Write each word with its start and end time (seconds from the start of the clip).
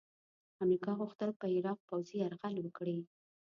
امریکا 0.63 0.91
غوښتل 0.99 1.29
په 1.39 1.45
عراق 1.55 1.79
پوځي 1.87 2.15
یرغل 2.23 2.55
وکړي. 2.61 2.97